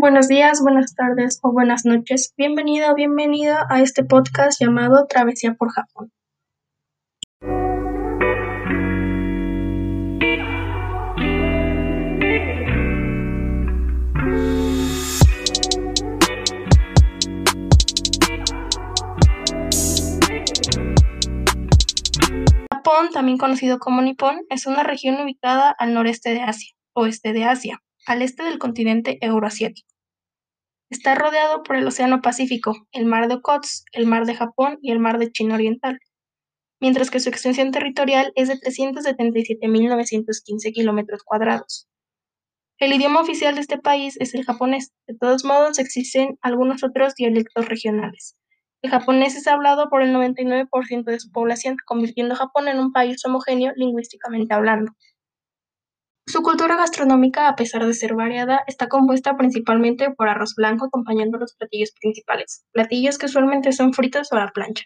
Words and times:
Buenos 0.00 0.28
días, 0.28 0.62
buenas 0.62 0.94
tardes 0.94 1.40
o 1.42 1.50
buenas 1.50 1.84
noches. 1.84 2.32
Bienvenido 2.36 2.92
o 2.92 2.94
bienvenida 2.94 3.66
a 3.68 3.80
este 3.82 4.04
podcast 4.04 4.60
llamado 4.60 5.08
Travesía 5.08 5.54
por 5.54 5.72
Japón. 5.72 6.12
Japón, 22.72 23.10
también 23.12 23.36
conocido 23.36 23.80
como 23.80 24.00
Nippon, 24.00 24.46
es 24.48 24.66
una 24.68 24.84
región 24.84 25.20
ubicada 25.20 25.74
al 25.76 25.92
noreste 25.92 26.30
de 26.30 26.42
Asia, 26.42 26.76
oeste 26.92 27.32
de 27.32 27.46
Asia, 27.46 27.82
al 28.08 28.22
este 28.22 28.42
del 28.42 28.58
continente 28.58 29.18
euroasiático. 29.20 29.92
Está 30.90 31.14
rodeado 31.14 31.62
por 31.62 31.76
el 31.76 31.86
Océano 31.86 32.22
Pacífico, 32.22 32.74
el 32.92 33.04
Mar 33.04 33.28
de 33.28 33.34
Okhotsk, 33.34 33.84
el 33.92 34.06
Mar 34.06 34.24
de 34.24 34.34
Japón 34.34 34.78
y 34.80 34.92
el 34.92 34.98
Mar 34.98 35.18
de 35.18 35.30
China 35.30 35.56
Oriental, 35.56 35.98
mientras 36.80 37.10
que 37.10 37.20
su 37.20 37.28
extensión 37.28 37.70
territorial 37.70 38.32
es 38.34 38.48
de 38.48 38.54
377.915 38.54 40.72
kilómetros 40.72 41.22
cuadrados. 41.22 41.86
El 42.78 42.94
idioma 42.94 43.20
oficial 43.20 43.56
de 43.56 43.60
este 43.60 43.76
país 43.76 44.16
es 44.20 44.34
el 44.34 44.44
japonés. 44.44 44.94
De 45.06 45.14
todos 45.14 45.44
modos, 45.44 45.78
existen 45.78 46.38
algunos 46.40 46.82
otros 46.82 47.14
dialectos 47.14 47.68
regionales. 47.68 48.38
El 48.80 48.90
japonés 48.90 49.36
es 49.36 49.46
hablado 49.48 49.90
por 49.90 50.00
el 50.00 50.14
99% 50.14 51.04
de 51.04 51.20
su 51.20 51.30
población, 51.30 51.76
convirtiendo 51.84 52.32
a 52.34 52.38
Japón 52.38 52.68
en 52.68 52.78
un 52.78 52.92
país 52.92 53.22
homogéneo 53.26 53.74
lingüísticamente 53.76 54.54
hablando. 54.54 54.92
Su 56.28 56.42
cultura 56.42 56.76
gastronómica, 56.76 57.48
a 57.48 57.56
pesar 57.56 57.86
de 57.86 57.94
ser 57.94 58.14
variada, 58.14 58.60
está 58.66 58.86
compuesta 58.88 59.34
principalmente 59.38 60.10
por 60.10 60.28
arroz 60.28 60.54
blanco 60.54 60.84
acompañando 60.84 61.38
los 61.38 61.54
platillos 61.54 61.92
principales, 61.98 62.66
platillos 62.70 63.16
que 63.16 63.24
usualmente 63.24 63.72
son 63.72 63.94
fritos 63.94 64.30
o 64.30 64.36
a 64.36 64.40
la 64.40 64.50
plancha. 64.52 64.84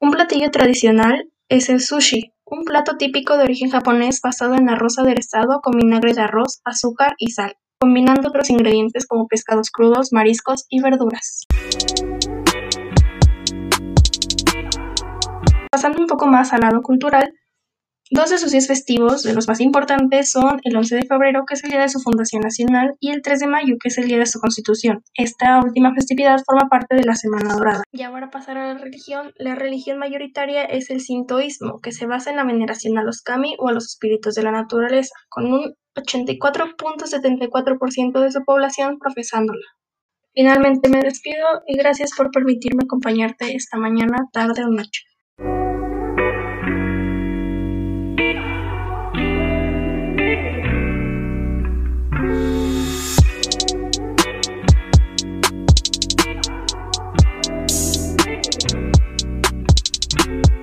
Un 0.00 0.10
platillo 0.10 0.50
tradicional 0.50 1.30
es 1.48 1.70
el 1.70 1.80
sushi, 1.80 2.34
un 2.44 2.64
plato 2.64 2.98
típico 2.98 3.38
de 3.38 3.44
origen 3.44 3.70
japonés 3.70 4.20
basado 4.20 4.54
en 4.54 4.68
arroz 4.68 4.98
aderezado 4.98 5.62
con 5.62 5.78
vinagre 5.78 6.12
de 6.12 6.20
arroz, 6.20 6.60
azúcar 6.62 7.14
y 7.16 7.30
sal, 7.30 7.56
combinando 7.80 8.28
otros 8.28 8.50
ingredientes 8.50 9.06
como 9.06 9.28
pescados 9.28 9.70
crudos, 9.70 10.12
mariscos 10.12 10.66
y 10.68 10.82
verduras. 10.82 11.46
Pasando 15.70 16.02
un 16.02 16.06
poco 16.06 16.26
más 16.26 16.52
al 16.52 16.60
lado 16.60 16.82
cultural, 16.82 17.32
dos 18.12 18.30
de 18.30 18.38
sus 18.38 18.52
días 18.52 18.66
festivos, 18.66 19.22
de 19.22 19.32
los 19.32 19.48
más 19.48 19.60
importantes, 19.60 20.30
son 20.30 20.60
el 20.62 20.76
11 20.76 20.96
de 20.96 21.06
febrero, 21.06 21.44
que 21.46 21.54
es 21.54 21.64
el 21.64 21.70
día 21.70 21.80
de 21.80 21.88
su 21.88 21.98
fundación 22.00 22.42
nacional, 22.42 22.94
y 23.00 23.10
el 23.10 23.22
3 23.22 23.40
de 23.40 23.46
mayo, 23.46 23.76
que 23.80 23.88
es 23.88 23.96
el 23.98 24.06
día 24.06 24.18
de 24.18 24.26
su 24.26 24.38
constitución. 24.38 25.02
Esta 25.14 25.60
última 25.60 25.94
festividad 25.94 26.38
forma 26.44 26.68
parte 26.68 26.94
de 26.94 27.04
la 27.04 27.14
Semana 27.14 27.54
Dorada. 27.54 27.82
Y 27.90 28.02
ahora 28.02 28.30
pasar 28.30 28.58
a 28.58 28.74
la 28.74 28.78
religión. 28.78 29.32
La 29.36 29.54
religión 29.54 29.98
mayoritaria 29.98 30.64
es 30.64 30.90
el 30.90 31.00
sintoísmo, 31.00 31.80
que 31.80 31.92
se 31.92 32.06
basa 32.06 32.28
en 32.30 32.36
la 32.36 32.44
veneración 32.44 32.98
a 32.98 33.02
los 33.02 33.22
kami 33.22 33.56
o 33.58 33.68
a 33.68 33.72
los 33.72 33.86
espíritus 33.86 34.34
de 34.34 34.42
la 34.42 34.52
naturaleza, 34.52 35.14
con 35.28 35.52
un 35.52 35.74
84.74% 35.96 38.20
de 38.20 38.30
su 38.30 38.44
población 38.44 38.98
profesándola. 38.98 39.64
Finalmente 40.34 40.88
me 40.88 41.02
despido 41.02 41.46
y 41.66 41.76
gracias 41.76 42.12
por 42.16 42.30
permitirme 42.30 42.84
acompañarte 42.84 43.54
esta 43.54 43.76
mañana, 43.76 44.16
tarde 44.32 44.64
o 44.64 44.68
noche. 44.68 45.02